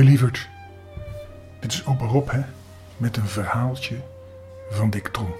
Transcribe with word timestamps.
Hoi 0.00 0.18
dit 1.60 1.72
is 1.72 1.86
opa 1.86 2.04
Rob 2.04 2.30
hè, 2.30 2.42
met 2.96 3.16
een 3.16 3.26
verhaaltje 3.26 3.96
van 4.70 4.90
Dick 4.90 5.08
Trom. 5.08 5.34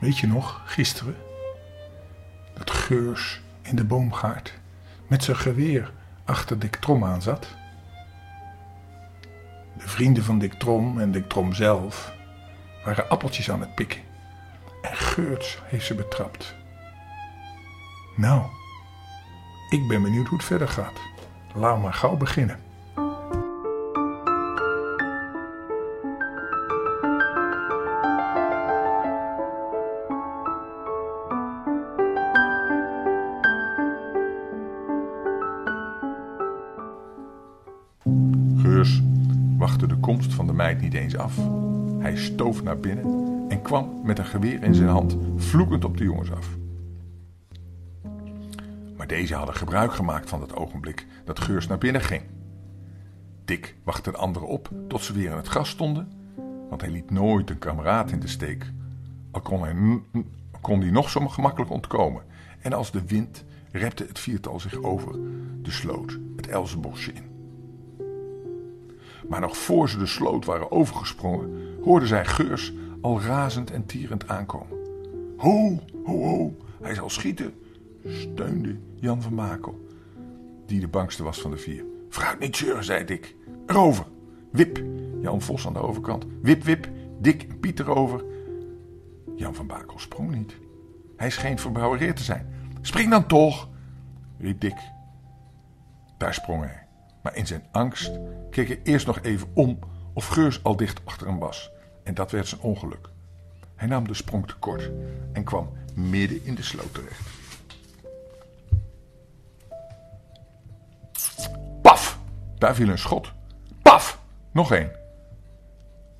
Weet 0.00 0.18
je 0.18 0.26
nog, 0.26 0.62
gisteren, 0.64 1.16
dat 2.54 2.70
Geurs 2.70 3.40
in 3.62 3.76
de 3.76 3.84
boomgaard 3.84 4.54
met 5.06 5.24
zijn 5.24 5.36
geweer 5.36 5.92
achter 6.24 6.58
Dick 6.58 6.76
Trom 6.76 7.04
aan 7.04 7.22
zat? 7.22 7.46
De 9.78 9.88
vrienden 9.88 10.24
van 10.24 10.38
Dick 10.38 10.52
Trom 10.52 11.00
en 11.00 11.10
Dick 11.10 11.28
Trom 11.28 11.54
zelf 11.54 12.12
waren 12.84 13.08
appeltjes 13.08 13.50
aan 13.50 13.60
het 13.60 13.74
pikken. 13.74 14.00
En 14.82 14.96
Geurts 14.96 15.58
heeft 15.64 15.86
ze 15.86 15.94
betrapt. 15.94 16.54
Nou, 18.16 18.42
ik 19.70 19.88
ben 19.88 20.02
benieuwd 20.02 20.26
hoe 20.26 20.38
het 20.38 20.46
verder 20.46 20.68
gaat. 20.68 21.17
Laat 21.54 21.82
maar 21.82 21.92
gauw 21.92 22.16
beginnen. 22.16 22.56
Geurs 38.56 39.02
wachtte 39.58 39.86
de 39.86 39.96
komst 39.96 40.34
van 40.34 40.46
de 40.46 40.52
meid 40.52 40.80
niet 40.80 40.94
eens 40.94 41.16
af. 41.16 41.36
Hij 41.98 42.16
stoof 42.16 42.62
naar 42.62 42.78
binnen 42.78 43.04
en 43.48 43.62
kwam 43.62 44.00
met 44.04 44.18
een 44.18 44.24
geweer 44.24 44.62
in 44.62 44.74
zijn 44.74 44.88
hand 44.88 45.16
vloekend 45.36 45.84
op 45.84 45.96
de 45.96 46.04
jongens 46.04 46.32
af. 46.32 46.48
Deze 49.08 49.34
hadden 49.34 49.54
gebruik 49.54 49.92
gemaakt 49.92 50.28
van 50.28 50.40
het 50.40 50.56
ogenblik 50.56 51.06
dat 51.24 51.40
Geurs 51.40 51.66
naar 51.66 51.78
binnen 51.78 52.00
ging. 52.00 52.22
Dick 53.44 53.76
wachtte 53.84 54.10
de 54.10 54.16
anderen 54.16 54.48
op 54.48 54.70
tot 54.88 55.02
ze 55.02 55.12
weer 55.12 55.30
in 55.30 55.36
het 55.36 55.48
gras 55.48 55.68
stonden, 55.68 56.12
want 56.68 56.80
hij 56.80 56.90
liet 56.90 57.10
nooit 57.10 57.50
een 57.50 57.58
kameraad 57.58 58.10
in 58.10 58.20
de 58.20 58.28
steek. 58.28 58.72
Al 59.30 59.40
kon 59.40 59.62
hij, 59.62 60.02
kon 60.60 60.80
hij 60.80 60.90
nog 60.90 61.10
zo 61.10 61.28
gemakkelijk 61.28 61.70
ontkomen. 61.70 62.22
En 62.60 62.72
als 62.72 62.90
de 62.90 63.06
wind 63.06 63.44
repte 63.72 64.04
het 64.04 64.18
viertal 64.18 64.60
zich 64.60 64.82
over 64.82 65.12
de 65.62 65.70
sloot, 65.70 66.18
het 66.36 66.48
Elzenbosje 66.48 67.12
in. 67.12 67.26
Maar 69.28 69.40
nog 69.40 69.56
voor 69.56 69.88
ze 69.88 69.98
de 69.98 70.06
sloot 70.06 70.44
waren 70.44 70.70
overgesprongen, 70.70 71.50
hoorden 71.82 72.08
zij 72.08 72.24
Geurs 72.24 72.72
al 73.00 73.20
razend 73.20 73.70
en 73.70 73.86
tierend 73.86 74.28
aankomen. 74.28 74.76
Ho, 75.36 75.80
ho, 76.04 76.22
ho, 76.22 76.56
hij 76.80 76.94
zal 76.94 77.10
schieten, 77.10 77.54
steunde 78.06 78.76
Jan 78.94 79.22
van 79.22 79.34
Makel, 79.34 79.86
die 80.66 80.80
de 80.80 80.88
bangste 80.88 81.22
was 81.22 81.40
van 81.40 81.50
de 81.50 81.56
vier. 81.56 81.84
Vooruit 82.08 82.38
niet 82.38 82.56
zeuren, 82.56 82.84
zei 82.84 83.04
Dick. 83.04 83.36
Erover. 83.66 84.06
Wip, 84.52 84.82
Jan 85.20 85.42
Vos 85.42 85.66
aan 85.66 85.72
de 85.72 85.82
overkant. 85.82 86.24
Wip, 86.42 86.62
wip, 86.62 86.88
Dick 87.20 87.42
en 87.42 87.60
Piet 87.60 87.80
erover. 87.80 88.24
Jan 89.36 89.54
van 89.54 89.66
Bakel 89.66 89.98
sprong 89.98 90.34
niet. 90.34 90.56
Hij 91.16 91.30
scheen 91.30 91.58
verbouwereerd 91.58 92.16
te 92.16 92.22
zijn. 92.22 92.46
Spring 92.80 93.10
dan 93.10 93.26
toch, 93.26 93.68
riep 94.38 94.60
Dick. 94.60 94.78
Daar 96.18 96.34
sprong 96.34 96.64
hij. 96.64 96.86
Maar 97.22 97.36
in 97.36 97.46
zijn 97.46 97.66
angst 97.70 98.18
keek 98.50 98.68
hij 98.68 98.80
eerst 98.82 99.06
nog 99.06 99.20
even 99.20 99.48
om 99.54 99.78
of 100.12 100.26
Geurs 100.26 100.62
al 100.62 100.76
dicht 100.76 101.00
achter 101.04 101.26
hem 101.26 101.38
was. 101.38 101.70
En 102.02 102.14
dat 102.14 102.30
werd 102.30 102.46
zijn 102.46 102.60
ongeluk. 102.60 103.08
Hij 103.74 103.88
nam 103.88 104.06
de 104.06 104.14
sprong 104.14 104.46
te 104.46 104.54
kort 104.58 104.90
en 105.32 105.44
kwam 105.44 105.68
midden 105.94 106.44
in 106.44 106.54
de 106.54 106.62
sloot 106.62 106.94
terecht. 106.94 107.37
Daar 112.58 112.74
viel 112.74 112.88
een 112.88 112.98
schot. 112.98 113.32
Paf! 113.82 114.20
Nog 114.52 114.72
één. 114.72 114.90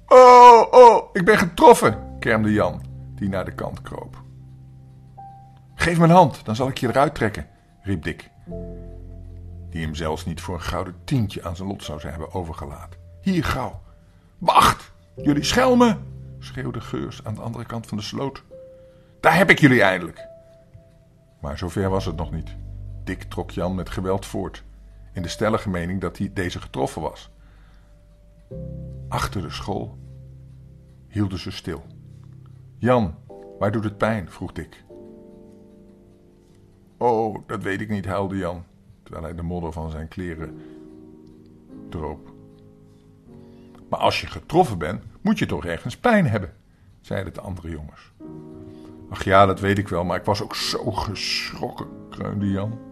Oh, 0.06 0.66
oh, 0.70 1.08
ik 1.12 1.24
ben 1.24 1.38
getroffen, 1.38 2.16
kermde 2.18 2.52
Jan, 2.52 2.82
die 3.14 3.28
naar 3.28 3.44
de 3.44 3.54
kant 3.54 3.82
kroop. 3.82 4.22
Geef 5.74 5.98
me 5.98 6.04
een 6.04 6.10
hand, 6.10 6.44
dan 6.44 6.56
zal 6.56 6.68
ik 6.68 6.78
je 6.78 6.88
eruit 6.88 7.14
trekken, 7.14 7.46
riep 7.82 8.02
Dick 8.02 8.30
die 9.70 9.82
hem 9.82 9.94
zelfs 9.94 10.24
niet 10.24 10.40
voor 10.40 10.54
een 10.54 10.60
gouden 10.60 10.94
tientje 11.04 11.44
aan 11.44 11.56
zijn 11.56 11.68
lot 11.68 11.84
zou 11.84 12.00
zijn 12.00 12.12
hebben 12.12 12.34
overgelaten. 12.34 13.00
Hier 13.20 13.44
gauw. 13.44 13.80
Wacht, 14.38 14.92
jullie 15.16 15.44
schelmen, 15.44 16.06
schreeuwde 16.38 16.80
Geurs 16.80 17.24
aan 17.24 17.34
de 17.34 17.40
andere 17.40 17.64
kant 17.64 17.86
van 17.86 17.96
de 17.96 18.02
sloot. 18.02 18.42
Daar 19.20 19.36
heb 19.36 19.50
ik 19.50 19.58
jullie 19.58 19.82
eindelijk. 19.82 20.26
Maar 21.40 21.58
zover 21.58 21.90
was 21.90 22.04
het 22.04 22.16
nog 22.16 22.30
niet. 22.30 22.56
Dick 23.04 23.22
trok 23.22 23.50
Jan 23.50 23.74
met 23.74 23.90
geweld 23.90 24.26
voort, 24.26 24.64
in 25.18 25.24
de 25.24 25.30
stellige 25.30 25.70
mening 25.70 26.00
dat 26.00 26.18
hij 26.18 26.30
deze 26.32 26.60
getroffen 26.60 27.02
was. 27.02 27.30
Achter 29.08 29.42
de 29.42 29.50
school 29.50 29.98
hielden 31.08 31.38
ze 31.38 31.50
stil. 31.50 31.82
Jan, 32.76 33.14
waar 33.58 33.72
doet 33.72 33.84
het 33.84 33.98
pijn? 33.98 34.30
vroeg 34.30 34.52
Dick. 34.52 34.84
Oh, 36.98 37.36
dat 37.46 37.62
weet 37.62 37.80
ik 37.80 37.88
niet, 37.88 38.06
huilde 38.06 38.36
Jan 38.36 38.64
terwijl 39.02 39.26
hij 39.26 39.34
de 39.34 39.42
modder 39.42 39.72
van 39.72 39.90
zijn 39.90 40.08
kleren 40.08 40.60
droop. 41.88 42.32
Maar 43.88 43.98
als 43.98 44.20
je 44.20 44.26
getroffen 44.26 44.78
bent, 44.78 45.04
moet 45.20 45.38
je 45.38 45.46
toch 45.46 45.64
ergens 45.64 45.96
pijn 45.96 46.26
hebben, 46.26 46.52
zeiden 47.00 47.34
de 47.34 47.40
andere 47.40 47.70
jongens. 47.70 48.12
Ach 49.10 49.24
ja, 49.24 49.46
dat 49.46 49.60
weet 49.60 49.78
ik 49.78 49.88
wel, 49.88 50.04
maar 50.04 50.18
ik 50.18 50.24
was 50.24 50.42
ook 50.42 50.54
zo 50.54 50.90
geschrokken, 50.90 51.88
kreunde 52.10 52.50
Jan. 52.50 52.87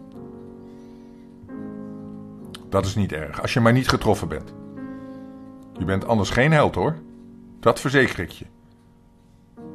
Dat 2.69 2.87
is 2.87 2.95
niet 2.95 3.13
erg, 3.13 3.43
als 3.43 3.53
je 3.53 3.61
maar 3.61 3.73
niet 3.73 3.89
getroffen 3.89 4.29
bent. 4.29 4.55
Je 5.79 5.85
bent 5.85 6.05
anders 6.05 6.31
geen 6.31 6.53
held 6.53 6.75
hoor, 6.75 6.97
dat 7.61 7.81
verzeker 7.81 8.19
ik 8.19 8.31
je. 8.31 8.47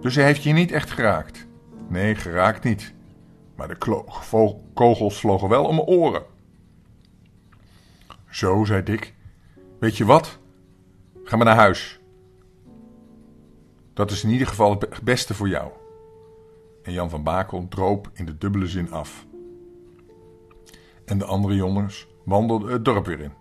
Dus 0.01 0.15
hij 0.15 0.25
heeft 0.25 0.43
je 0.43 0.53
niet 0.53 0.71
echt 0.71 0.91
geraakt? 0.91 1.47
Nee, 1.87 2.15
geraakt 2.15 2.63
niet. 2.63 2.93
Maar 3.55 3.67
de 3.67 4.03
kogels 4.73 5.19
vlogen 5.19 5.49
wel 5.49 5.65
om 5.65 5.75
mijn 5.75 5.87
oren. 5.87 6.23
Zo, 8.29 8.63
zei 8.65 8.83
Dick. 8.83 9.13
Weet 9.79 9.97
je 9.97 10.05
wat? 10.05 10.39
Ga 11.23 11.35
maar 11.35 11.45
naar 11.45 11.55
huis. 11.55 11.99
Dat 13.93 14.11
is 14.11 14.23
in 14.23 14.29
ieder 14.29 14.47
geval 14.47 14.69
het 14.69 14.79
be- 14.79 14.89
beste 15.03 15.33
voor 15.33 15.47
jou. 15.47 15.71
En 16.83 16.93
Jan 16.93 17.09
van 17.09 17.23
Bakel 17.23 17.67
droop 17.67 18.09
in 18.13 18.25
de 18.25 18.37
dubbele 18.37 18.67
zin 18.67 18.91
af. 18.91 19.25
En 21.05 21.17
de 21.17 21.25
andere 21.25 21.55
jongens 21.55 22.07
wandelden 22.23 22.71
het 22.71 22.85
dorp 22.85 23.05
weer 23.05 23.19
in. 23.19 23.33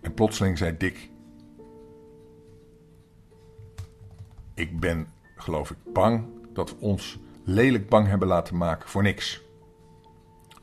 En 0.00 0.14
plotseling 0.14 0.58
zei 0.58 0.76
Dick: 0.76 1.10
Ik 4.54 4.80
ben, 4.80 5.08
geloof 5.36 5.70
ik, 5.70 5.76
bang 5.92 6.24
dat 6.52 6.70
we 6.70 6.76
ons 6.80 7.18
lelijk 7.44 7.88
bang 7.88 8.06
hebben 8.06 8.28
laten 8.28 8.56
maken 8.56 8.88
voor 8.88 9.02
niks. 9.02 9.42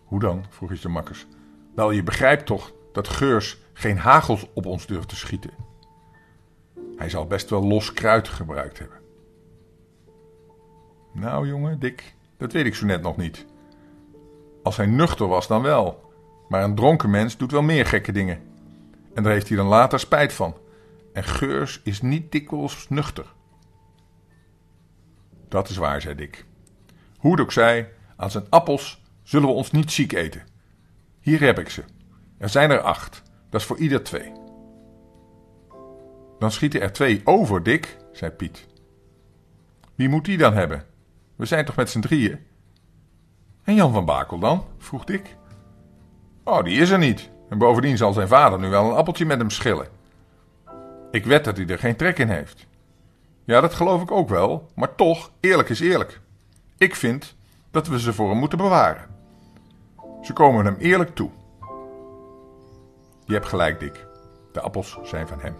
Hoe 0.03 0.19
dan? 0.19 0.45
vroeg 0.49 0.69
hij 0.69 0.77
zijn 0.77 0.93
makkers. 0.93 1.27
Wel, 1.75 1.91
je 1.91 2.03
begrijpt 2.03 2.45
toch 2.45 2.71
dat 2.91 3.07
Geurs 3.07 3.57
geen 3.73 3.97
hagels 3.97 4.47
op 4.53 4.65
ons 4.65 4.85
durft 4.85 5.09
te 5.09 5.15
schieten. 5.15 5.51
Hij 6.95 7.09
zal 7.09 7.27
best 7.27 7.49
wel 7.49 7.63
los 7.63 7.93
kruid 7.93 8.27
gebruikt 8.27 8.79
hebben. 8.79 8.97
Nou, 11.13 11.47
jongen, 11.47 11.79
Dick, 11.79 12.15
dat 12.37 12.51
weet 12.51 12.65
ik 12.65 12.75
zo 12.75 12.85
net 12.85 13.01
nog 13.01 13.17
niet. 13.17 13.45
Als 14.63 14.77
hij 14.77 14.85
nuchter 14.85 15.27
was, 15.27 15.47
dan 15.47 15.61
wel. 15.61 16.12
Maar 16.47 16.63
een 16.63 16.75
dronken 16.75 17.09
mens 17.09 17.37
doet 17.37 17.51
wel 17.51 17.61
meer 17.61 17.85
gekke 17.85 18.11
dingen. 18.11 18.41
En 19.13 19.23
daar 19.23 19.31
heeft 19.31 19.47
hij 19.47 19.57
dan 19.57 19.67
later 19.67 19.99
spijt 19.99 20.33
van. 20.33 20.57
En 21.13 21.23
Geurs 21.23 21.81
is 21.83 22.01
niet 22.01 22.31
dikwijls 22.31 22.89
nuchter. 22.89 23.25
Dat 25.47 25.69
is 25.69 25.77
waar, 25.77 26.01
zei 26.01 26.15
Dick. 26.15 26.45
Hoe 27.17 27.39
ook 27.39 27.51
zij, 27.51 27.91
aan 28.15 28.31
zijn 28.31 28.49
appels 28.49 29.01
zullen 29.23 29.47
we 29.47 29.53
ons 29.53 29.71
niet 29.71 29.91
ziek 29.91 30.11
eten. 30.11 30.43
Hier 31.19 31.39
heb 31.41 31.59
ik 31.59 31.69
ze. 31.69 31.83
Er 32.37 32.49
zijn 32.49 32.71
er 32.71 32.81
acht. 32.81 33.23
Dat 33.49 33.61
is 33.61 33.67
voor 33.67 33.77
ieder 33.77 34.03
twee. 34.03 34.31
Dan 36.39 36.51
schieten 36.51 36.81
er 36.81 36.91
twee 36.91 37.21
over, 37.23 37.63
Dick, 37.63 37.97
zei 38.11 38.31
Piet. 38.31 38.67
Wie 39.95 40.09
moet 40.09 40.25
die 40.25 40.37
dan 40.37 40.53
hebben? 40.53 40.85
We 41.35 41.45
zijn 41.45 41.65
toch 41.65 41.75
met 41.75 41.89
z'n 41.89 41.99
drieën? 41.99 42.39
En 43.63 43.75
Jan 43.75 43.93
van 43.93 44.05
Bakel 44.05 44.39
dan? 44.39 44.65
vroeg 44.77 45.03
Dick. 45.03 45.35
Oh, 46.43 46.63
die 46.63 46.79
is 46.79 46.89
er 46.89 46.97
niet. 46.97 47.29
En 47.49 47.57
bovendien 47.57 47.97
zal 47.97 48.13
zijn 48.13 48.27
vader 48.27 48.59
nu 48.59 48.69
wel 48.69 48.85
een 48.85 48.95
appeltje 48.95 49.25
met 49.25 49.37
hem 49.37 49.49
schillen. 49.49 49.87
Ik 51.11 51.25
wed 51.25 51.43
dat 51.43 51.57
hij 51.57 51.67
er 51.67 51.79
geen 51.79 51.95
trek 51.95 52.19
in 52.19 52.29
heeft. 52.29 52.67
Ja, 53.43 53.61
dat 53.61 53.73
geloof 53.73 54.01
ik 54.01 54.11
ook 54.11 54.29
wel, 54.29 54.69
maar 54.75 54.95
toch, 54.95 55.31
eerlijk 55.39 55.69
is 55.69 55.79
eerlijk. 55.79 56.19
Ik 56.77 56.95
vind 56.95 57.35
dat 57.71 57.87
we 57.87 57.99
ze 57.99 58.13
voor 58.13 58.29
hem 58.29 58.37
moeten 58.37 58.57
bewaren. 58.57 59.07
Ze 60.21 60.33
komen 60.33 60.65
hem 60.65 60.75
eerlijk 60.77 61.15
toe. 61.15 61.29
Je 63.25 63.33
hebt 63.33 63.47
gelijk, 63.47 63.79
Dick. 63.79 64.05
De 64.51 64.61
appels 64.61 64.99
zijn 65.03 65.27
van 65.27 65.39
hem. 65.39 65.55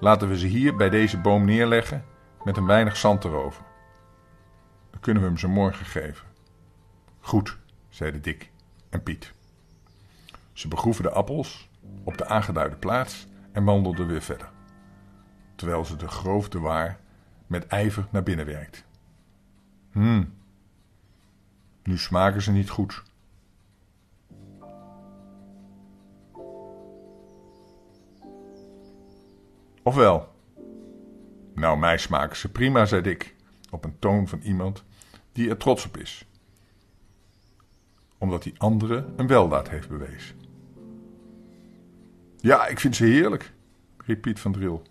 Laten 0.00 0.28
we 0.28 0.38
ze 0.38 0.46
hier 0.46 0.76
bij 0.76 0.90
deze 0.90 1.18
boom 1.18 1.44
neerleggen 1.44 2.04
met 2.44 2.56
een 2.56 2.66
weinig 2.66 2.96
zand 2.96 3.24
erover. 3.24 3.62
Dan 4.90 5.00
kunnen 5.00 5.22
we 5.22 5.28
hem 5.28 5.38
ze 5.38 5.48
morgen 5.48 5.86
geven. 5.86 6.26
Goed, 7.20 7.58
zeiden 7.88 8.22
Dick 8.22 8.51
en 8.92 9.02
Piet. 9.02 9.32
Ze 10.52 10.68
begroeven 10.68 11.02
de 11.02 11.10
appels 11.10 11.68
op 12.04 12.18
de 12.18 12.26
aangeduide 12.26 12.76
plaats 12.76 13.26
en 13.52 13.64
wandelden 13.64 14.06
weer 14.06 14.22
verder. 14.22 14.50
Terwijl 15.54 15.84
ze 15.84 15.96
de 15.96 16.08
groofde 16.08 16.58
waar 16.58 16.98
met 17.46 17.66
ijver 17.66 18.06
naar 18.10 18.22
binnen 18.22 18.46
werkt. 18.46 18.84
Hmm, 19.90 20.34
nu 21.82 21.98
smaken 21.98 22.42
ze 22.42 22.52
niet 22.52 22.70
goed. 22.70 23.02
Of 29.82 29.94
wel? 29.94 30.34
Nou, 31.54 31.78
mij 31.78 31.98
smaken 31.98 32.36
ze 32.36 32.48
prima, 32.50 32.84
zei 32.84 33.02
Dick, 33.02 33.34
op 33.70 33.84
een 33.84 33.98
toon 33.98 34.28
van 34.28 34.40
iemand 34.40 34.84
die 35.32 35.50
er 35.50 35.56
trots 35.56 35.86
op 35.86 35.96
is. 35.96 36.26
Omdat 38.22 38.42
die 38.42 38.54
andere 38.58 39.04
een 39.16 39.26
weldaad 39.26 39.68
heeft 39.68 39.88
bewezen. 39.88 40.36
Ja, 42.36 42.66
ik 42.66 42.80
vind 42.80 42.96
ze 42.96 43.04
heerlijk, 43.04 43.52
riep 43.96 44.20
Piet 44.20 44.40
van 44.40 44.52
Dril. 44.52 44.82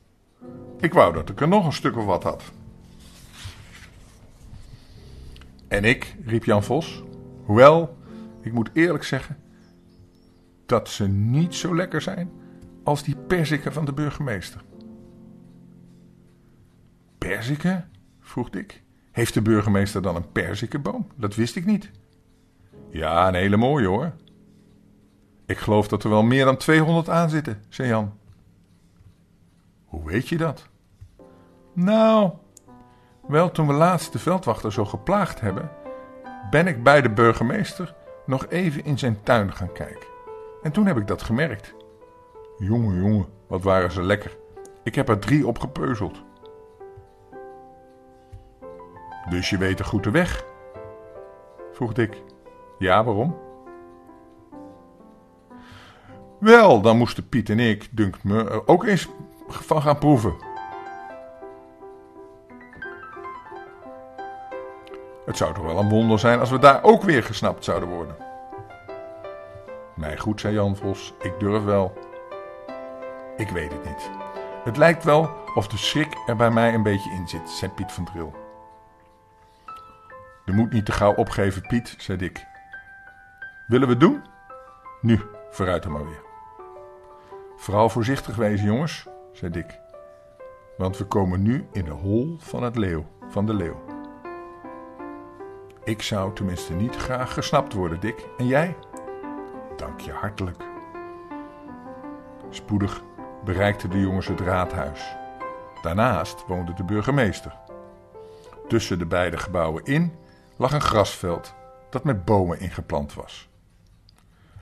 Ik 0.80 0.94
wou 0.94 1.14
dat 1.14 1.30
ik 1.30 1.42
er 1.42 1.48
nog 1.48 1.66
een 1.66 1.74
stuk 1.74 1.98
of 1.98 2.06
wat 2.06 2.24
had. 2.24 2.44
En 5.68 5.84
ik, 5.84 6.16
riep 6.26 6.44
Jan 6.44 6.64
Vos. 6.64 7.04
Hoewel, 7.44 7.98
ik 8.42 8.54
moet 8.54 8.70
eerlijk 8.74 9.04
zeggen 9.04 9.38
dat 10.66 10.90
ze 10.90 11.08
niet 11.08 11.56
zo 11.56 11.76
lekker 11.76 12.02
zijn 12.02 12.32
als 12.84 13.04
die 13.04 13.16
perziken 13.16 13.74
van 13.74 13.86
de 13.86 13.94
burgemeester. 13.94 14.62
Perziken? 17.18 17.90
vroeg 18.20 18.50
Dick. 18.50 18.84
Heeft 19.12 19.34
de 19.34 19.42
burgemeester 19.42 20.02
dan 20.02 20.16
een 20.16 20.32
perzikenboom? 20.32 21.08
Dat 21.16 21.36
wist 21.36 21.56
ik 21.56 21.66
niet. 21.66 21.92
Ja, 22.92 23.28
een 23.28 23.34
hele 23.34 23.58
mooie 23.58 23.88
hoor. 23.88 24.12
Ik 25.46 25.58
geloof 25.58 25.88
dat 25.88 26.04
er 26.04 26.10
wel 26.10 26.24
meer 26.24 26.46
dan 26.46 26.58
200 26.58 27.10
aan 27.10 27.30
zitten, 27.30 27.64
zei 27.70 27.88
Jan. 27.88 28.14
Hoe 29.86 30.06
weet 30.06 30.28
je 30.28 30.38
dat? 30.38 30.68
Nou, 31.74 32.32
wel 33.28 33.52
toen 33.52 33.68
we 33.68 33.74
laatst 33.74 34.12
de 34.12 34.20
veldwachter 34.20 34.74
zo 34.74 34.86
geplaagd 34.86 35.42
hebben, 35.42 35.72
ben 36.50 36.68
ik 36.68 36.84
bij 36.84 37.02
de 37.02 37.10
burgemeester 37.10 37.96
nog 38.26 38.48
even 38.48 38.84
in 38.84 38.98
zijn 39.00 39.24
tuin 39.24 39.54
gaan 39.54 39.72
kijken. 39.72 40.08
En 40.62 40.72
toen 40.72 40.86
heb 40.86 40.98
ik 40.98 41.08
dat 41.08 41.22
gemerkt. 41.22 41.74
Jongen, 42.58 43.02
jongen, 43.02 43.26
wat 43.48 43.64
waren 43.64 43.92
ze 43.92 44.02
lekker. 44.02 44.38
Ik 44.84 44.96
heb 44.96 45.10
er 45.10 45.20
drie 45.20 45.48
op 45.48 45.60
gepeuzeld. 45.60 46.24
Dus 49.30 49.50
je 49.50 49.58
weet 49.58 50.04
de 50.04 50.12
weg? 50.12 50.46
vroeg 51.72 51.94
Dick. 51.94 52.24
Ja, 52.82 53.04
waarom? 53.04 53.38
Wel, 56.40 56.82
dan 56.82 56.98
moesten 56.98 57.30
Piet 57.30 57.50
en 57.50 57.60
ik, 57.60 57.88
dunkt 57.92 58.24
me, 58.24 58.50
er 58.50 58.68
ook 58.68 58.84
eens 58.84 59.08
van 59.48 59.82
gaan 59.82 59.98
proeven. 59.98 60.36
Het 65.26 65.38
zou 65.38 65.54
toch 65.54 65.64
wel 65.64 65.78
een 65.78 65.90
wonder 65.90 66.20
zijn 66.20 66.40
als 66.40 66.50
we 66.50 66.60
daar 66.60 66.84
ook 66.84 67.02
weer 67.02 67.24
gesnapt 67.24 67.64
zouden 67.64 67.90
worden. 67.90 68.16
Nee, 69.96 70.18
goed, 70.18 70.40
zei 70.40 70.54
Jan 70.54 70.76
Vos, 70.76 71.14
ik 71.20 71.40
durf 71.40 71.64
wel. 71.64 71.94
Ik 73.38 73.50
weet 73.50 73.72
het 73.72 73.86
niet. 73.86 74.10
Het 74.64 74.78
lijkt 74.78 75.04
wel 75.04 75.30
of 75.56 75.68
de 75.68 75.78
schrik 75.78 76.14
er 76.26 76.36
bij 76.36 76.52
mij 76.52 76.74
een 76.74 76.84
beetje 76.84 77.12
in 77.12 77.28
zit, 77.28 77.50
zei 77.50 77.72
Piet 77.72 77.92
van 77.92 78.06
Dril. 78.06 78.34
Je 80.46 80.52
moet 80.52 80.72
niet 80.72 80.86
te 80.86 80.92
gauw 80.92 81.14
opgeven, 81.14 81.62
Piet, 81.62 81.96
zei 81.98 82.18
Dick. 82.18 82.50
Willen 83.72 83.88
we 83.88 83.94
het 83.94 84.02
doen? 84.02 84.22
Nu, 85.02 85.22
vooruit 85.50 85.84
dan 85.84 85.92
maar 85.92 86.06
weer. 86.06 86.24
Vooral 87.58 87.90
voorzichtig 87.90 88.36
wezen, 88.36 88.66
jongens, 88.66 89.08
zei 89.32 89.52
Dick. 89.52 89.80
Want 90.78 90.98
we 90.98 91.06
komen 91.06 91.42
nu 91.42 91.68
in 91.72 91.86
de 91.86 91.92
hol 91.92 92.36
van 92.40 92.64
het 92.64 92.76
leeuw, 92.76 93.06
van 93.30 93.46
de 93.46 93.54
leeuw. 93.54 93.84
Ik 95.84 96.02
zou 96.02 96.34
tenminste 96.34 96.74
niet 96.74 96.96
graag 96.96 97.34
gesnapt 97.34 97.74
worden, 97.74 98.00
Dick. 98.00 98.28
En 98.38 98.48
jij? 98.48 98.78
Dank 99.78 100.00
je 100.00 100.12
hartelijk. 100.12 100.64
Spoedig 102.50 103.04
bereikten 103.44 103.90
de 103.90 104.00
jongens 104.00 104.28
het 104.28 104.40
raadhuis. 104.40 105.16
Daarnaast 105.82 106.46
woonde 106.48 106.74
de 106.74 106.84
burgemeester. 106.84 107.58
Tussen 108.68 109.00
de 109.00 109.06
beide 109.06 109.38
gebouwen 109.38 109.84
in 109.86 110.16
lag 110.56 110.74
een 110.74 110.82
grasveld 110.82 111.54
dat 111.90 112.04
met 112.04 112.26
bomen 112.26 112.60
ingeplant 112.60 113.14
was. 113.14 113.50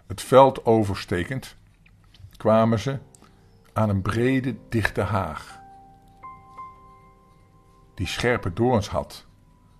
Het 0.10 0.22
veld 0.22 0.66
overstekend 0.66 1.56
kwamen 2.38 2.80
ze 2.80 3.00
aan 3.74 3.90
een 3.90 4.02
brede, 4.02 4.56
dichte 4.70 5.02
haag, 5.02 5.60
die 7.96 8.08
scherpe 8.08 8.54
doorns 8.54 8.88
had, 8.88 9.26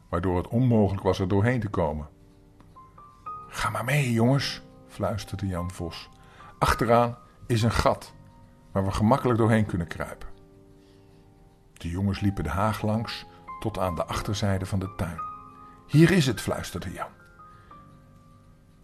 waardoor 0.10 0.38
het 0.38 0.48
onmogelijk 0.48 1.04
was 1.04 1.20
er 1.20 1.28
doorheen 1.28 1.60
te 1.60 1.70
komen. 1.70 2.08
Ga 3.48 3.70
maar 3.70 3.84
mee, 3.84 4.12
jongens, 4.12 4.62
fluisterde 4.88 5.48
Jan 5.48 5.72
Vos. 5.72 6.10
Achteraan 6.60 7.18
is 7.48 7.62
een 7.62 7.72
gat 7.72 8.14
waar 8.72 8.86
we 8.86 8.92
gemakkelijk 8.92 9.40
doorheen 9.40 9.66
kunnen 9.66 9.88
kruipen. 9.88 10.30
De 11.74 11.90
jongens 11.90 12.20
liepen 12.20 12.44
de 12.44 12.50
haag 12.50 12.82
langs 12.82 13.26
tot 13.60 13.80
aan 13.80 13.96
de 13.96 14.06
achterzijde 14.06 14.66
van 14.66 14.80
de 14.80 14.96
tuin. 14.96 15.22
Hier 15.88 16.12
is 16.12 16.26
het, 16.26 16.42
fluisterde 16.42 16.92
Jan. 16.92 17.19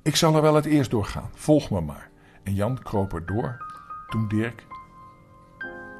Ik 0.06 0.16
zal 0.16 0.36
er 0.36 0.42
wel 0.42 0.56
het 0.56 0.66
eerst 0.66 0.92
doorgaan, 0.92 1.30
volg 1.34 1.70
me 1.70 1.82
maar. 1.82 2.10
En 2.44 2.54
Jan 2.54 2.84
kroop 2.84 3.14
er 3.14 3.26
door, 3.26 3.66
toen 4.08 4.28
Dirk 4.28 4.66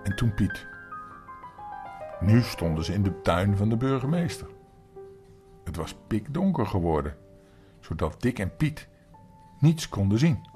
en 0.04 0.16
toen 0.16 0.34
Piet. 0.34 0.68
Nu 2.20 2.42
stonden 2.42 2.84
ze 2.84 2.94
in 2.94 3.04
de 3.04 3.22
tuin 3.22 3.58
van 3.58 3.70
de 3.70 3.78
burgemeester. 3.78 4.48
Het 5.64 5.76
was 5.76 5.96
pikdonker 6.08 6.68
geworden, 6.68 7.18
zodat 7.80 8.22
Dick 8.22 8.40
en 8.40 8.56
Piet 8.56 8.88
niets 9.60 9.90
konden 9.90 10.20
zien. 10.20 10.48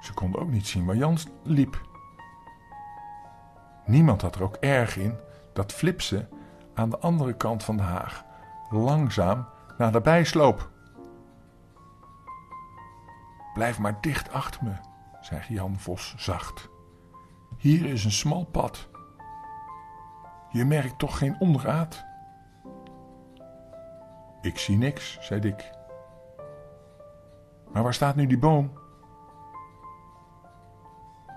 Ze 0.00 0.14
konden 0.14 0.40
ook 0.40 0.50
niet 0.50 0.66
zien 0.66 0.86
waar 0.86 0.96
Jan 0.96 1.18
liep. 1.42 1.80
Niemand 3.86 4.22
had 4.22 4.34
er 4.34 4.42
ook 4.42 4.56
erg 4.56 4.96
in 4.96 5.14
dat 5.52 5.72
Flipse 5.72 6.28
aan 6.74 6.90
de 6.90 6.98
andere 6.98 7.36
kant 7.36 7.64
van 7.64 7.76
de 7.76 7.82
haag 7.82 8.24
langzaam 8.70 9.48
naderbij 9.78 10.24
sloop. 10.24 10.70
Blijf 13.54 13.78
maar 13.78 14.00
dicht 14.00 14.32
achter 14.32 14.64
me, 14.64 14.72
zei 15.20 15.42
Jan 15.48 15.78
Vos 15.78 16.14
zacht. 16.16 16.68
Hier 17.56 17.86
is 17.86 18.04
een 18.04 18.10
smal 18.10 18.44
pad. 18.44 18.88
Je 20.50 20.64
merkt 20.64 20.98
toch 20.98 21.18
geen 21.18 21.36
onderraad? 21.40 22.04
Ik 24.40 24.58
zie 24.58 24.76
niks, 24.76 25.18
zei 25.20 25.40
Dick. 25.40 25.70
Maar 27.72 27.82
waar 27.82 27.94
staat 27.94 28.16
nu 28.16 28.26
die 28.26 28.38
boom? 28.38 28.72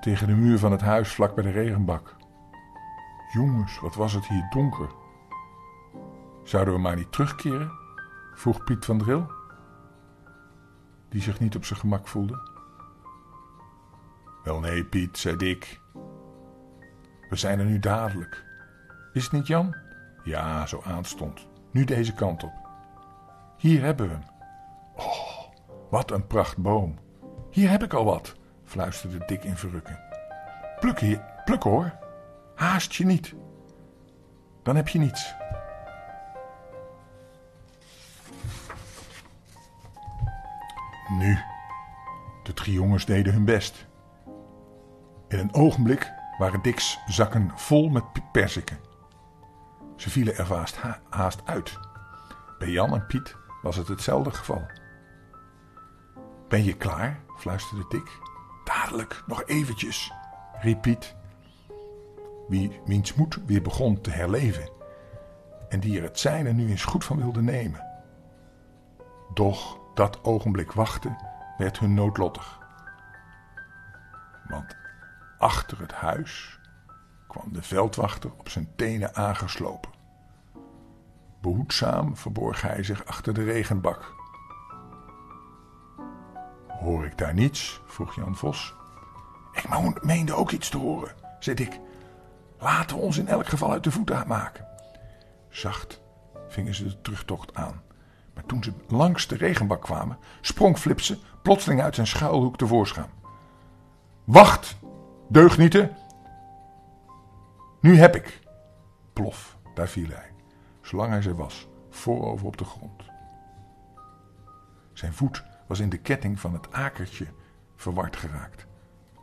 Tegen 0.01 0.27
de 0.27 0.35
muur 0.35 0.59
van 0.59 0.71
het 0.71 0.81
huis 0.81 1.13
vlak 1.13 1.35
bij 1.35 1.43
de 1.43 1.51
regenbak. 1.51 2.15
Jongens, 3.31 3.79
wat 3.79 3.95
was 3.95 4.13
het 4.13 4.27
hier 4.27 4.47
donker. 4.49 4.89
Zouden 6.43 6.73
we 6.73 6.79
maar 6.79 6.95
niet 6.95 7.11
terugkeren? 7.11 7.80
Vroeg 8.33 8.63
Piet 8.63 8.85
van 8.85 8.97
Dril, 8.97 9.31
die 11.09 11.21
zich 11.21 11.39
niet 11.39 11.55
op 11.55 11.65
zijn 11.65 11.79
gemak 11.79 12.07
voelde. 12.07 12.49
Wel 14.43 14.59
nee, 14.59 14.85
Piet, 14.85 15.17
zei 15.17 15.35
Dick. 15.35 15.81
We 17.29 17.35
zijn 17.35 17.59
er 17.59 17.65
nu 17.65 17.79
dadelijk. 17.79 18.45
Is 19.13 19.23
het 19.23 19.31
niet 19.31 19.47
Jan? 19.47 19.75
Ja, 20.23 20.65
zo 20.65 20.81
aanstond. 20.85 21.47
Nu 21.71 21.83
deze 21.83 22.13
kant 22.13 22.43
op. 22.43 22.53
Hier 23.57 23.81
hebben 23.81 24.07
we 24.07 24.13
hem. 24.13 24.23
Oh, 24.95 25.39
wat 25.89 26.11
een 26.11 26.27
prachtboom. 26.27 26.99
Hier 27.51 27.69
heb 27.69 27.83
ik 27.83 27.93
al 27.93 28.05
wat, 28.05 28.35
fluisterde 28.63 29.23
Dick 29.25 29.43
in 29.43 29.57
verrukking. 29.57 29.97
Pluk 30.79 30.99
hier, 30.99 31.23
pluk 31.45 31.63
hoor. 31.63 31.93
Haast 32.55 32.93
je 32.93 33.05
niet. 33.05 33.33
Dan 34.63 34.75
heb 34.75 34.87
je 34.87 34.99
niets. 34.99 35.33
Nu, 41.17 41.39
de 42.43 42.53
drie 42.53 42.73
jongens 42.73 43.05
deden 43.05 43.33
hun 43.33 43.45
best. 43.45 43.87
In 45.27 45.39
een 45.39 45.53
ogenblik 45.53 46.11
waren 46.37 46.61
Dick's 46.61 46.99
zakken 47.07 47.51
vol 47.55 47.89
met 47.89 48.03
perziken. 48.31 48.79
Ze 49.95 50.09
vielen 50.09 50.37
er 50.37 50.53
haast, 50.53 50.77
haast 51.09 51.41
uit. 51.45 51.79
Bij 52.59 52.69
Jan 52.69 52.93
en 52.93 53.05
Piet 53.05 53.35
was 53.61 53.75
het 53.75 53.87
hetzelfde 53.87 54.31
geval. 54.31 54.65
Ben 56.47 56.63
je 56.63 56.77
klaar? 56.77 57.19
fluisterde 57.37 57.85
Dick. 57.89 58.19
Dadelijk, 58.63 59.23
nog 59.27 59.43
eventjes, 59.45 60.11
riep 60.61 60.81
Piet, 60.81 61.15
wie, 62.47 62.81
wiens 62.85 63.13
moed 63.13 63.39
weer 63.45 63.61
begon 63.61 64.01
te 64.01 64.09
herleven 64.09 64.69
en 65.69 65.79
die 65.79 65.97
er 65.97 66.03
het 66.03 66.19
zijne 66.19 66.51
nu 66.51 66.69
eens 66.69 66.83
goed 66.83 67.05
van 67.05 67.17
wilde 67.17 67.41
nemen. 67.41 67.85
Doch 69.33 69.80
Dat 69.93 70.23
ogenblik 70.23 70.71
wachten 70.71 71.17
werd 71.57 71.79
hun 71.79 71.93
noodlottig. 71.93 72.59
Want 74.47 74.75
achter 75.37 75.79
het 75.79 75.91
huis 75.91 76.59
kwam 77.27 77.53
de 77.53 77.61
veldwachter 77.61 78.31
op 78.37 78.49
zijn 78.49 78.75
tenen 78.75 79.15
aangeslopen. 79.15 79.91
Behoedzaam 81.41 82.17
verborg 82.17 82.61
hij 82.61 82.83
zich 82.83 83.05
achter 83.05 83.33
de 83.33 83.43
regenbak. 83.43 84.13
Hoor 86.67 87.05
ik 87.05 87.17
daar 87.17 87.33
niets? 87.33 87.81
vroeg 87.85 88.15
Jan 88.15 88.35
Vos. 88.35 88.75
Ik 89.51 90.03
meende 90.03 90.33
ook 90.33 90.51
iets 90.51 90.69
te 90.69 90.77
horen, 90.77 91.15
zei 91.39 91.55
Dick. 91.55 91.79
Laten 92.59 92.95
we 92.95 93.01
ons 93.01 93.17
in 93.17 93.27
elk 93.27 93.47
geval 93.47 93.71
uit 93.71 93.83
de 93.83 93.91
voeten 93.91 94.27
maken. 94.27 94.67
Zacht 95.49 96.01
vingen 96.47 96.75
ze 96.75 96.83
de 96.83 97.01
terugtocht 97.01 97.55
aan. 97.55 97.81
Toen 98.51 98.63
ze 98.63 98.73
langs 98.87 99.27
de 99.27 99.35
regenbak 99.35 99.81
kwamen, 99.81 100.17
sprong 100.41 100.77
Flipse 100.77 101.19
plotseling 101.41 101.81
uit 101.81 101.95
zijn 101.95 102.07
schuilhoek 102.07 102.57
tevoorschijn. 102.57 103.09
Wacht, 104.23 104.77
deugnieten! 105.29 105.97
Nu 107.81 107.97
heb 107.97 108.15
ik. 108.15 108.39
Plof, 109.13 109.57
daar 109.73 109.87
viel 109.87 110.09
hij, 110.09 110.31
zolang 110.81 111.11
hij 111.11 111.21
ze 111.21 111.35
was, 111.35 111.67
voorover 111.89 112.47
op 112.47 112.57
de 112.57 112.65
grond. 112.65 113.03
Zijn 114.93 115.13
voet 115.13 115.43
was 115.67 115.79
in 115.79 115.89
de 115.89 115.97
ketting 115.97 116.39
van 116.39 116.53
het 116.53 116.71
akertje 116.71 117.27
verward 117.75 118.15
geraakt. 118.15 118.65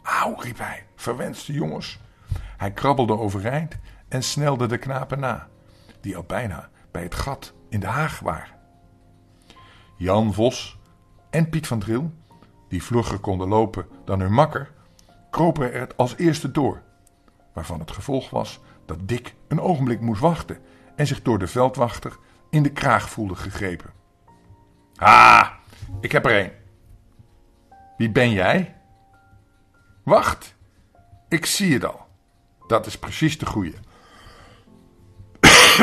Auw, 0.03 0.41
riep 0.41 0.59
hij, 0.59 0.87
verwenste 0.97 1.53
jongens. 1.53 2.01
Hij 2.57 2.73
krabbelde 2.73 3.19
overeind 3.19 3.77
en 4.09 4.23
snelde 4.23 4.67
de 4.67 4.79
knapen 4.79 5.21
na, 5.21 5.49
die 6.01 6.17
al 6.17 6.25
bijna 6.25 6.69
bij 6.91 7.03
het 7.03 7.15
gat 7.15 7.55
in 7.69 7.81
de 7.81 7.87
haag 7.87 8.21
waren. 8.21 8.58
Jan 9.99 10.35
Vos 10.35 10.79
en 11.31 11.49
Piet 11.49 11.67
van 11.67 11.79
Dril, 11.79 12.13
die 12.69 12.83
vlugger 12.83 13.19
konden 13.19 13.49
lopen 13.49 13.87
dan 14.05 14.21
hun 14.21 14.33
makker, 14.33 14.71
kropen 15.31 15.73
er 15.73 15.89
als 15.97 16.17
eerste 16.17 16.51
door, 16.51 16.83
waarvan 17.53 17.81
het 17.81 17.91
gevolg 17.91 18.31
was 18.31 18.61
dat 18.87 19.09
Dick 19.09 19.35
een 19.49 19.61
ogenblik 19.61 20.01
moest 20.01 20.21
wachten 20.21 20.59
en 20.97 21.07
zich 21.07 21.23
door 21.23 21.39
de 21.39 21.47
veldwachter 21.47 22.17
in 22.51 22.63
de 22.63 22.73
kraag 22.73 23.11
voelde 23.11 23.35
gegrepen. 23.35 23.91
Ha, 24.95 25.59
ik 26.01 26.13
heb 26.13 26.27
er 26.27 26.45
een. 26.45 26.51
Wie 27.97 28.11
ben 28.11 28.31
jij? 28.31 28.77
Wacht, 30.05 30.55
ik 31.29 31.47
zie 31.47 31.73
het 31.73 31.85
al. 31.85 32.07
Dat 32.67 32.87
is 32.87 32.99
precies 32.99 33.39
de 33.39 33.47
goeie. 33.47 33.75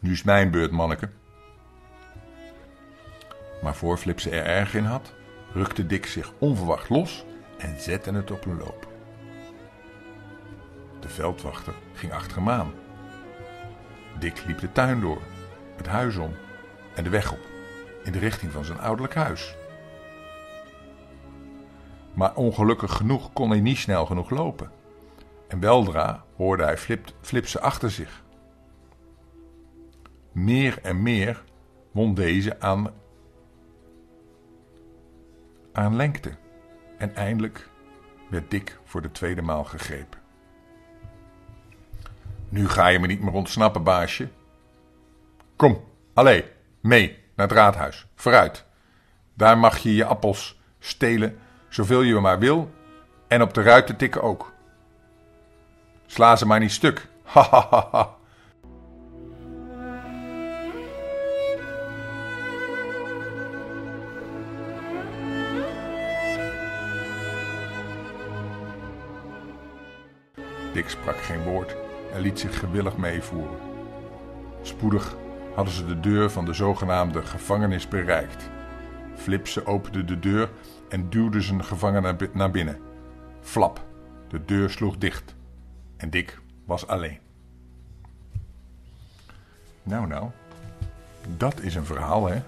nu 0.00 0.12
is 0.12 0.22
mijn 0.22 0.50
beurt, 0.50 0.70
manneke. 0.70 1.10
Maar 3.66 3.74
voor 3.74 3.98
Flipse 3.98 4.30
er 4.30 4.44
erg 4.44 4.74
in 4.74 4.84
had, 4.84 5.12
rukte 5.52 5.86
Dick 5.86 6.06
zich 6.06 6.32
onverwacht 6.38 6.88
los 6.88 7.24
en 7.58 7.80
zette 7.80 8.12
het 8.12 8.30
op 8.30 8.44
een 8.44 8.58
loop. 8.58 8.88
De 11.00 11.08
veldwachter 11.08 11.74
ging 11.92 12.12
achter 12.12 12.36
hem 12.36 12.48
aan. 12.48 12.72
Dick 14.18 14.44
liep 14.46 14.58
de 14.58 14.72
tuin 14.72 15.00
door, 15.00 15.22
het 15.76 15.86
huis 15.86 16.16
om 16.16 16.34
en 16.94 17.04
de 17.04 17.10
weg 17.10 17.32
op, 17.32 17.40
in 18.04 18.12
de 18.12 18.18
richting 18.18 18.52
van 18.52 18.64
zijn 18.64 18.80
ouderlijk 18.80 19.14
huis. 19.14 19.56
Maar 22.14 22.34
ongelukkig 22.34 22.92
genoeg 22.92 23.32
kon 23.32 23.50
hij 23.50 23.60
niet 23.60 23.78
snel 23.78 24.06
genoeg 24.06 24.30
lopen. 24.30 24.70
En 25.48 25.60
weldra 25.60 26.24
hoorde 26.36 26.62
hij 26.62 26.78
Flip, 26.78 27.08
Flipse 27.20 27.60
achter 27.60 27.90
zich. 27.90 28.22
Meer 30.32 30.78
en 30.82 31.02
meer 31.02 31.44
won 31.92 32.14
deze 32.14 32.60
aan, 32.60 33.04
aan 35.76 35.96
lengte. 35.96 36.30
En 36.98 37.14
eindelijk 37.14 37.68
werd 38.28 38.50
Dick 38.50 38.78
voor 38.84 39.02
de 39.02 39.12
tweede 39.12 39.42
maal 39.42 39.64
gegrepen. 39.64 40.18
Nu 42.48 42.68
ga 42.68 42.86
je 42.86 42.98
me 42.98 43.06
niet 43.06 43.22
meer 43.22 43.32
ontsnappen, 43.32 43.82
baasje. 43.82 44.28
Kom, 45.56 45.84
allee, 46.14 46.44
mee 46.80 47.18
naar 47.36 47.48
het 47.48 47.56
raadhuis. 47.56 48.06
Vooruit. 48.14 48.64
Daar 49.34 49.58
mag 49.58 49.78
je 49.78 49.94
je 49.94 50.04
appels 50.04 50.60
stelen 50.78 51.38
zoveel 51.68 52.02
je 52.02 52.20
maar 52.20 52.38
wil 52.38 52.70
en 53.28 53.42
op 53.42 53.54
de 53.54 53.62
ruiten 53.62 53.96
tikken 53.96 54.22
ook. 54.22 54.52
Sla 56.06 56.36
ze 56.36 56.46
maar 56.46 56.60
niet 56.60 56.72
stuk. 56.72 57.08
Ha 57.22 57.42
ha 57.50 57.66
ha 57.70 57.88
ha. 57.90 58.14
Dick 70.76 70.88
sprak 70.88 71.16
geen 71.16 71.42
woord 71.42 71.76
en 72.12 72.20
liet 72.20 72.40
zich 72.40 72.58
gewillig 72.58 72.96
meevoeren. 72.96 73.58
Spoedig 74.62 75.16
hadden 75.54 75.74
ze 75.74 75.86
de 75.86 76.00
deur 76.00 76.30
van 76.30 76.44
de 76.44 76.52
zogenaamde 76.52 77.22
gevangenis 77.22 77.88
bereikt. 77.88 78.50
Flipse 79.14 79.66
opende 79.66 80.04
de 80.04 80.18
deur 80.18 80.50
en 80.88 81.10
duwde 81.10 81.40
zijn 81.40 81.64
gevangene 81.64 82.28
naar 82.32 82.50
binnen. 82.50 82.80
Flap, 83.40 83.84
de 84.28 84.44
deur 84.44 84.70
sloeg 84.70 84.96
dicht 84.96 85.34
en 85.96 86.10
Dick 86.10 86.40
was 86.64 86.86
alleen. 86.86 87.18
Nou, 89.82 90.06
nou, 90.06 90.30
dat 91.36 91.60
is 91.60 91.74
een 91.74 91.86
verhaal, 91.86 92.26
hè? 92.26 92.42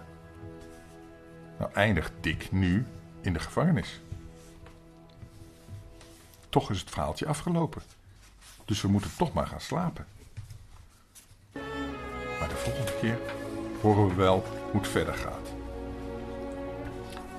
Nou 1.58 1.72
eindigt 1.72 2.12
Dick 2.20 2.52
nu 2.52 2.86
in 3.20 3.32
de 3.32 3.40
gevangenis. 3.40 4.00
Toch 6.48 6.70
is 6.70 6.80
het 6.80 6.90
verhaaltje 6.90 7.26
afgelopen. 7.26 7.82
Dus 8.68 8.82
we 8.82 8.88
moeten 8.88 9.10
toch 9.16 9.32
maar 9.32 9.46
gaan 9.46 9.60
slapen. 9.60 10.06
Maar 12.38 12.48
de 12.48 12.56
volgende 12.56 12.92
keer 13.00 13.18
horen 13.80 14.08
we 14.08 14.14
wel 14.14 14.44
hoe 14.70 14.80
het 14.80 14.90
verder 14.90 15.14
gaat 15.14 15.56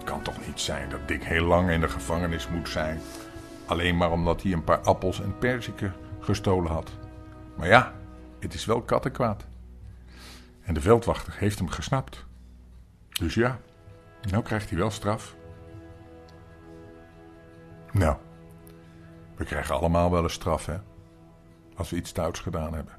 kan 0.09 0.21
toch 0.21 0.45
niet 0.45 0.59
zijn 0.59 0.89
dat 0.89 1.07
Dick 1.07 1.23
heel 1.23 1.45
lang 1.45 1.69
in 1.69 1.81
de 1.81 1.89
gevangenis 1.89 2.47
moet 2.47 2.69
zijn. 2.69 3.01
Alleen 3.65 3.97
maar 3.97 4.11
omdat 4.11 4.41
hij 4.41 4.51
een 4.51 4.63
paar 4.63 4.79
appels 4.79 5.21
en 5.21 5.37
perziken 5.37 5.93
gestolen 6.19 6.71
had. 6.71 6.89
Maar 7.55 7.67
ja, 7.67 7.93
het 8.39 8.53
is 8.53 8.65
wel 8.65 8.81
kattenkwaad. 8.81 9.45
En 10.61 10.73
de 10.73 10.81
veldwachter 10.81 11.33
heeft 11.37 11.59
hem 11.59 11.69
gesnapt. 11.69 12.25
Dus 13.09 13.33
ja, 13.33 13.59
nou 14.29 14.43
krijgt 14.43 14.69
hij 14.69 14.79
wel 14.79 14.91
straf. 14.91 15.35
Nou, 17.91 18.17
we 19.35 19.43
krijgen 19.43 19.75
allemaal 19.75 20.11
wel 20.11 20.23
een 20.23 20.29
straf, 20.29 20.65
hè? 20.65 20.77
Als 21.79 21.89
we 21.89 21.95
iets 21.95 22.09
stouts 22.09 22.39
gedaan 22.39 22.73
hebben. 22.73 22.93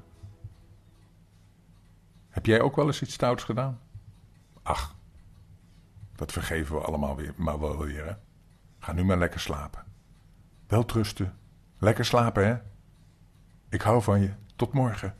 Heb 2.29 2.45
jij 2.45 2.61
ook 2.61 2.75
wel 2.75 2.85
eens 2.85 3.01
iets 3.01 3.13
stouts 3.13 3.43
gedaan? 3.43 3.79
Ach, 4.61 4.95
dat 6.15 6.31
vergeven 6.31 6.75
we 6.75 6.81
allemaal 6.81 7.15
weer, 7.15 7.33
maar 7.35 7.59
wel 7.59 7.77
weer. 7.77 8.05
Hè? 8.05 8.13
Ga 8.79 8.91
nu 8.91 9.03
maar 9.03 9.17
lekker 9.17 9.39
slapen. 9.39 9.83
Wel 10.67 10.85
trusten. 10.85 11.37
Lekker 11.77 12.05
slapen, 12.05 12.47
hè? 12.47 12.57
Ik 13.69 13.81
hou 13.81 14.01
van 14.01 14.21
je. 14.21 14.33
Tot 14.55 14.73
morgen. 14.73 15.15